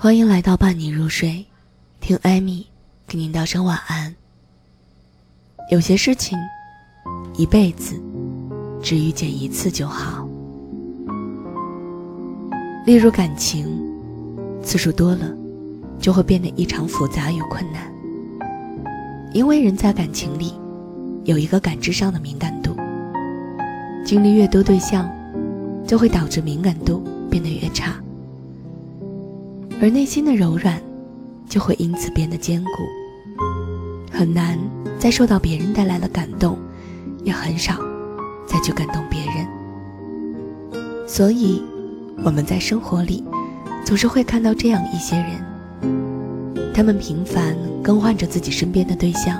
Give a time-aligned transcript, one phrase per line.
[0.00, 1.44] 欢迎来到伴你入睡，
[1.98, 2.64] 听艾米
[3.04, 4.14] 给您道声晚安。
[5.72, 6.38] 有些事情，
[7.36, 8.00] 一辈子
[8.80, 10.24] 只遇见一次就好。
[12.86, 13.66] 例如感情，
[14.62, 15.36] 次数多了，
[15.98, 17.92] 就会变得异常复杂与困难。
[19.32, 20.54] 因为人在感情里，
[21.24, 22.76] 有一个感知上的敏感度，
[24.06, 25.10] 经历越多对象，
[25.84, 27.96] 就会导致敏感度变得越差。
[29.80, 30.80] 而内心的柔软，
[31.48, 32.70] 就会因此变得坚固，
[34.10, 34.58] 很难
[34.98, 36.58] 再受到别人带来的感动，
[37.22, 37.74] 也很少
[38.44, 39.46] 再去感动别人。
[41.06, 41.62] 所以，
[42.24, 43.22] 我们在生活里，
[43.84, 49.38] 总是会看到这样一些人，他们频繁更换着自己身边的对象。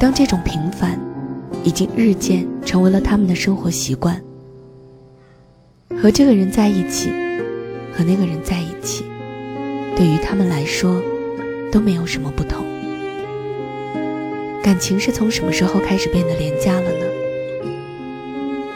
[0.00, 0.98] 当这种平凡，
[1.62, 4.18] 已经日渐成为了他们的生活习惯，
[6.00, 7.27] 和这个人在一起。
[7.98, 9.04] 和那个人在一起，
[9.96, 11.02] 对于他们来说
[11.72, 12.64] 都没有什么不同。
[14.62, 17.04] 感情是从什么时候开始变得廉价了呢？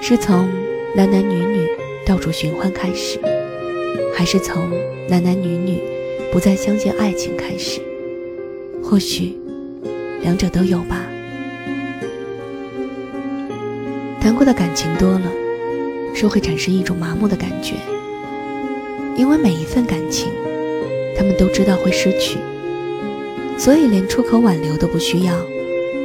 [0.01, 0.51] 是从
[0.97, 1.69] 男男女女
[2.05, 3.21] 到处寻欢开始，
[4.13, 4.69] 还是从
[5.09, 5.81] 男男女女
[6.33, 7.81] 不再相信爱情开始？
[8.83, 9.39] 或许
[10.21, 11.07] 两者都有吧。
[14.21, 15.31] 谈过的感情多了，
[16.13, 17.75] 是会产生一种麻木的感觉。
[19.17, 20.33] 因为每一份感情，
[21.17, 22.39] 他们都知道会失去，
[23.59, 25.35] 所以连出口挽留都不需要，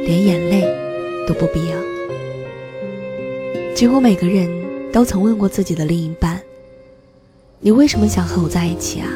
[0.04, 0.62] 连眼泪
[1.26, 1.76] 都不必要。
[3.74, 4.48] 几乎每个人
[4.92, 6.40] 都曾问过自己的另一半
[7.60, 9.08] ：“你为什么想和我在一起啊？”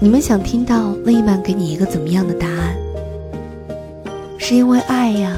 [0.00, 2.76] 你们想听到另一半给你一个怎么样的答案？
[4.36, 5.36] 是因为爱呀，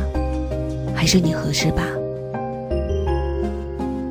[0.95, 1.83] 还是你合适吧？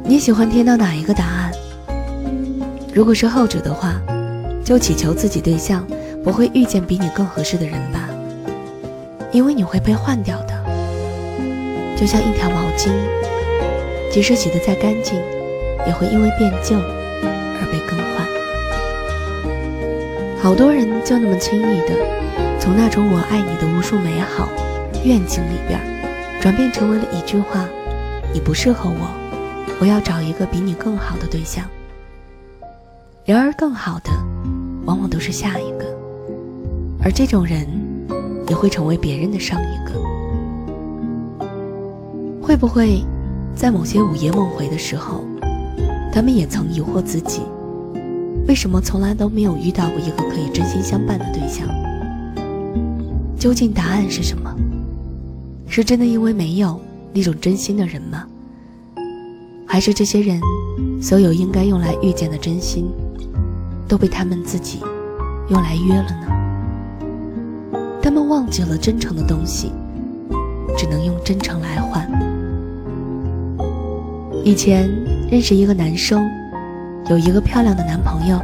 [0.04, 1.52] 你喜欢听到哪一个答案？
[2.94, 4.02] 如果是后者的话，
[4.66, 5.86] 就祈求自己对象
[6.24, 8.10] 不会遇见比你更合适的人吧，
[9.32, 10.60] 因为你会被换掉的。
[11.96, 12.90] 就像一条毛巾，
[14.12, 15.20] 即使洗得再干净，
[15.86, 18.28] 也会因为变旧而被更换。
[20.42, 21.94] 好多人就那么轻易的，
[22.60, 24.50] 从那种“我爱你”的无数美好
[25.04, 25.80] 愿景里边，
[26.42, 27.68] 转变成为了一句话
[28.34, 29.10] ：“你不适合我，
[29.80, 31.64] 我要找一个比你更好的对象。”
[33.30, 34.10] 然而，更好的，
[34.86, 35.86] 往往都是下一个，
[37.00, 37.64] 而这种人，
[38.48, 40.02] 也会成为别人的上一个。
[42.42, 43.04] 会不会，
[43.56, 45.24] 在某些午夜梦回的时候，
[46.12, 47.44] 他们也曾疑惑自己，
[48.48, 51.68] 为什么从来都没有遇到过一个可以真心相伴的对象？
[53.38, 54.52] 究竟答案是什么？
[55.68, 56.82] 是真的因为没有
[57.14, 58.26] 那种真心的人吗？
[59.68, 60.42] 还是这些人，
[61.00, 62.90] 所有应该用来遇见的真心？
[63.90, 64.80] 都被他们自己
[65.50, 66.28] 用来约了呢。
[68.02, 69.72] 他们忘记了真诚的东西，
[70.78, 72.08] 只能用真诚来换。
[74.46, 74.88] 以前
[75.30, 76.30] 认识一个男生，
[77.10, 78.40] 有一个漂亮的男朋友，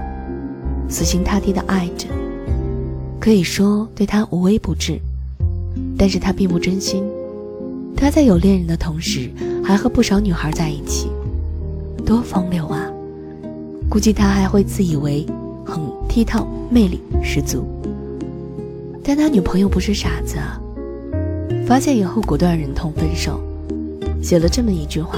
[0.90, 2.08] 死心塌地的爱着，
[3.20, 5.00] 可以说对他无微不至。
[5.98, 7.04] 但是他并不真心，
[7.96, 9.32] 他在有恋人的同时，
[9.64, 11.08] 还和不少女孩在一起，
[12.06, 12.92] 多风流啊！
[13.96, 15.26] 估计他还会自以为
[15.66, 17.66] 很倜傥、魅力十足，
[19.02, 20.60] 但他女朋友不是傻子啊！
[21.66, 23.40] 发现以后果断忍痛分手，
[24.22, 25.18] 写了这么一句话：“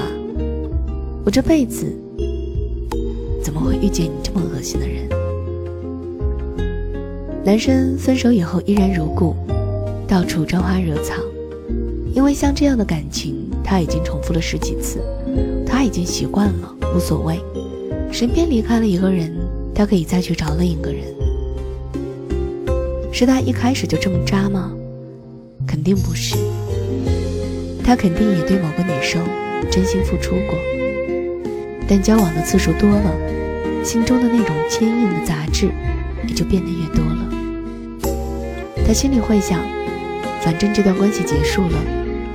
[1.26, 1.92] 我这辈子
[3.42, 5.08] 怎么会遇见你这么恶心的人？”
[7.44, 9.34] 男生分手以后依然如故，
[10.06, 11.14] 到处沾花惹草，
[12.14, 15.00] 因为像这样的感情他已经重复了十几次，
[15.66, 17.40] 他已经习惯了，无所谓。
[18.10, 19.32] 身边离开了一个人，
[19.74, 21.04] 他可以再去找另一个人。
[23.12, 24.72] 是他一开始就这么渣吗？
[25.66, 26.36] 肯定不是。
[27.84, 29.24] 他肯定也对某个女生
[29.70, 30.58] 真心付出过，
[31.86, 35.70] 但交往的次数多了，心中的那种坚硬的杂质
[36.26, 37.28] 也就变得越多了。
[38.86, 39.60] 他心里会想，
[40.42, 41.78] 反正这段关系结束了，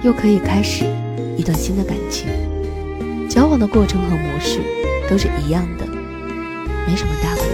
[0.04, 0.86] 又可以开始
[1.38, 2.28] 一段新的感情。
[3.30, 4.60] 交往的过程和模式。
[5.10, 5.86] 都是一样的，
[6.88, 7.48] 没什么大不了。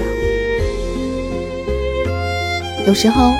[2.88, 3.34] 有时候，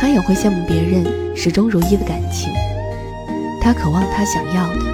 [0.00, 1.04] 他也会羡慕别人
[1.36, 2.52] 始终如一的感情。
[3.62, 4.84] 他渴望他想要的，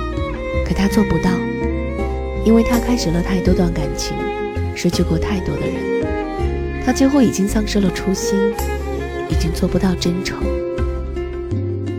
[0.67, 1.31] 可他做不到，
[2.45, 4.17] 因为他开始了太多段感情，
[4.75, 5.75] 失去过太多的人。
[6.85, 8.39] 他几乎已经丧失了初心，
[9.29, 10.39] 已经做不到真诚。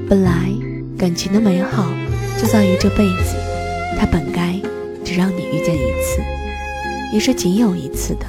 [0.09, 0.49] 本来
[0.97, 1.91] 感情的美好
[2.37, 3.35] 就在于这辈子，
[3.99, 4.36] 他本该。
[7.13, 8.25] 也是仅有一次的，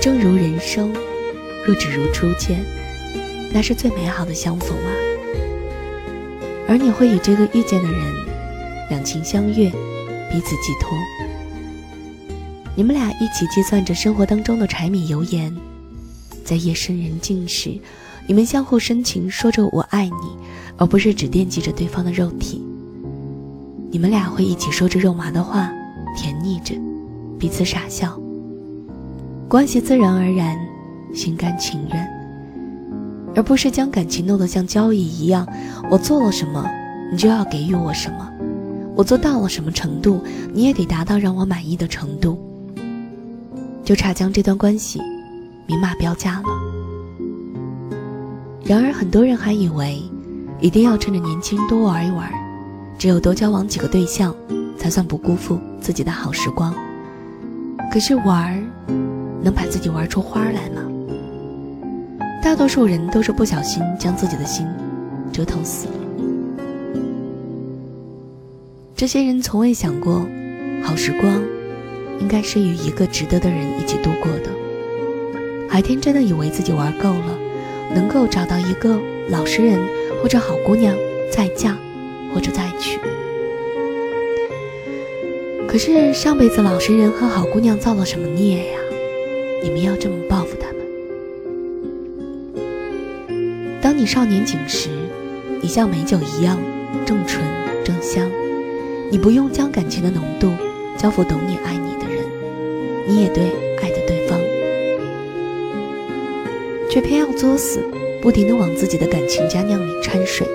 [0.00, 0.92] 正如人生，
[1.66, 2.64] 若只如初见，
[3.52, 4.90] 那是最美好的相逢啊。
[6.68, 8.00] 而你会与这个遇见的人
[8.88, 9.70] 两情相悦，
[10.30, 10.90] 彼此寄托。
[12.74, 15.54] 你们俩一起计算着生活当中的柴米油盐，
[16.42, 17.78] 在夜深人静时，
[18.26, 20.36] 你们相互深情说着“我爱你”，
[20.78, 22.64] 而不是只惦记着对方的肉体。
[23.90, 25.70] 你们俩会一起说着肉麻的话，
[27.42, 28.16] 彼此傻笑。
[29.48, 30.56] 关系自然而然，
[31.12, 32.08] 心甘情愿，
[33.34, 35.44] 而不是将感情弄得像交易一样。
[35.90, 36.64] 我做了什么，
[37.10, 38.18] 你就要给予我什么；
[38.94, 40.20] 我做到了什么程度，
[40.54, 42.38] 你也得达到让我满意的程度。
[43.82, 45.00] 就差将这段关系
[45.66, 46.48] 明码标价了。
[48.64, 50.00] 然而，很多人还以为，
[50.60, 52.30] 一定要趁着年轻多玩一玩。
[52.96, 54.32] 只有多交往几个对象，
[54.78, 56.72] 才算不辜负自己的好时光。
[57.92, 58.56] 可是玩儿，
[59.42, 60.82] 能把自己玩出花来吗？
[62.42, 64.66] 大多数人都是不小心将自己的心
[65.30, 65.94] 折腾死了。
[68.96, 70.26] 这些人从未想过，
[70.82, 71.38] 好时光
[72.18, 74.48] 应该是与一个值得的人一起度过的，
[75.68, 77.38] 还天真的以为自己玩够了，
[77.94, 78.98] 能够找到一个
[79.28, 79.78] 老实人
[80.22, 80.96] 或者好姑娘
[81.30, 81.76] 再嫁。
[82.34, 82.98] 或者再娶，
[85.72, 88.78] 可是上辈子老实人和好姑娘造了什么孽呀？
[89.62, 90.84] 你们要这么报复他们？
[93.80, 94.90] 当你少年锦时，
[95.62, 96.58] 你像美酒一样
[97.06, 97.42] 正纯
[97.82, 98.30] 正香，
[99.10, 100.52] 你不用将感情的浓度
[100.98, 102.22] 交付懂你爱你的人，
[103.08, 103.44] 你也对
[103.80, 104.38] 爱的对方，
[106.90, 107.82] 却偏要作死，
[108.20, 110.46] 不停的往自己的感情佳酿里掺水。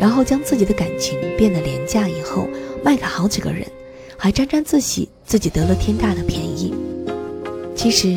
[0.00, 2.48] 然后将自己的感情变得廉价，以后
[2.82, 3.62] 卖给好几个人，
[4.24, 6.72] 还沾沾自喜自己得了天大的便宜。
[7.76, 8.16] 其实，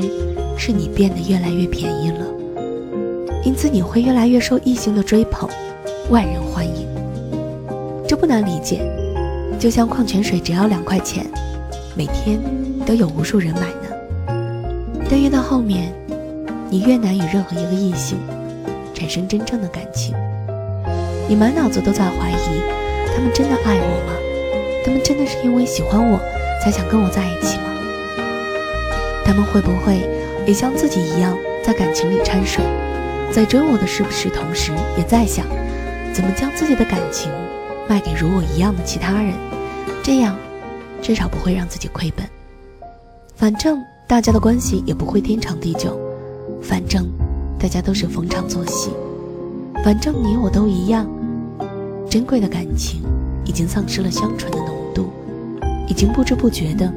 [0.57, 2.25] 是你变得越来越便宜了，
[3.43, 5.49] 因此你会越来越受异性的追捧，
[6.09, 6.87] 万人欢迎。
[8.07, 8.89] 这不难理解，
[9.59, 11.25] 就像矿泉水只要两块钱，
[11.93, 12.39] 每天
[12.85, 14.33] 都有无数人买呢。
[15.09, 15.93] 但越到后面，
[16.69, 18.17] 你越难与任何一个异性
[18.93, 20.15] 产生真正的感情。
[21.27, 22.61] 你满脑子都在怀疑，
[23.13, 24.13] 他们真的爱我吗？
[24.87, 26.17] 他们真的是因为喜欢我
[26.63, 27.75] 才想跟我在一起吗？
[29.25, 29.99] 他们会不会
[30.47, 32.63] 也像自己一样在感情里掺水，
[33.29, 35.45] 在追我的是不是同时也在想，
[36.13, 37.29] 怎么将自己的感情
[37.89, 39.33] 卖给如我一样的其他人，
[40.01, 40.37] 这样
[41.01, 42.25] 至少不会让自己亏本。
[43.35, 45.99] 反正大家的关系也不会天长地久，
[46.61, 47.05] 反正
[47.59, 48.91] 大家都是逢场作戏，
[49.83, 51.05] 反正你我都一样。
[52.09, 53.01] 珍贵的感情
[53.47, 55.09] 已经丧失了香醇的浓度，
[55.87, 56.91] 已经不知不觉的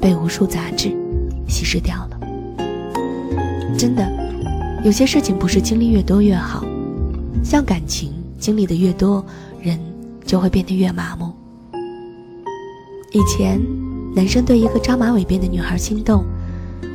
[0.00, 0.94] 被无数杂质
[1.48, 2.20] 稀释掉了。
[3.76, 4.06] 真的，
[4.84, 6.62] 有些事情不是经历越多越好，
[7.42, 9.24] 像感情经历的越多，
[9.60, 9.78] 人
[10.24, 11.32] 就会变得越麻木。
[13.12, 13.60] 以前，
[14.14, 16.24] 男生对一个扎马尾辫的女孩心动，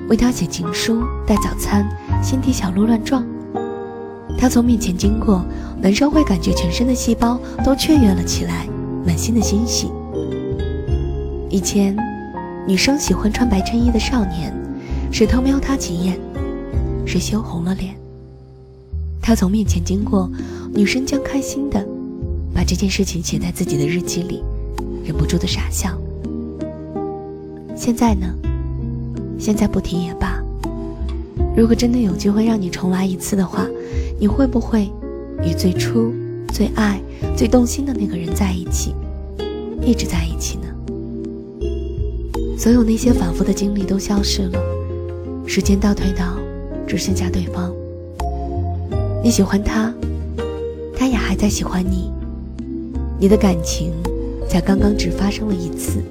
[0.07, 1.88] 为她写情书、带早餐，
[2.21, 3.25] 心底小鹿乱撞。
[4.38, 5.44] 他从面前经过，
[5.81, 8.65] 男生会感觉全身的细胞都雀跃了起来，
[9.09, 9.91] 满心的欣喜。
[11.50, 11.97] 以前，
[12.67, 14.53] 女生喜欢穿白衬衣的少年，
[15.11, 16.15] 谁偷瞄她几眼，
[17.07, 17.95] 谁羞红了脸。
[19.19, 20.30] 他从面前经过，
[20.75, 21.83] 女生将开心的
[22.54, 24.44] 把这件事情写在自己的日记里，
[25.04, 25.99] 忍不住的傻笑。
[27.75, 28.28] 现在呢？
[29.39, 30.39] 现在不提也罢。
[31.57, 33.66] 如果真的有机会让你重来一次的话，
[34.19, 34.87] 你会不会
[35.44, 36.13] 与最初、
[36.51, 37.01] 最爱、
[37.35, 38.94] 最动心的那个人在一起，
[39.81, 40.68] 一直在一起呢？
[42.57, 44.59] 所有那些反复的经历都消失了，
[45.45, 46.37] 时间倒退到
[46.85, 47.73] 只剩下对方。
[49.23, 49.94] 你喜欢他，
[50.97, 52.11] 他也还在喜欢你，
[53.19, 53.91] 你的感情
[54.47, 56.03] 才刚刚只发生了一次，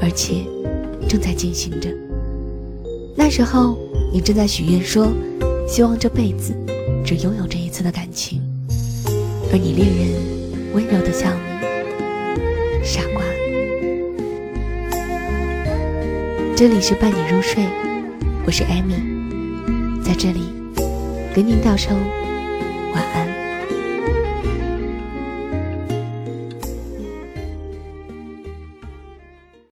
[0.00, 0.44] 而且
[1.08, 1.88] 正在进行着。
[3.16, 3.76] 那时候
[4.12, 5.08] 你正在许愿说，
[5.66, 6.54] 希望这辈子。
[7.02, 8.40] 只拥有这一次的感情，
[9.52, 13.20] 而你恋人温柔的笑你，傻瓜。
[16.56, 17.66] 这里是伴你入睡，
[18.46, 18.94] 我是艾米，
[20.04, 20.52] 在这里
[21.34, 21.98] 给您道声。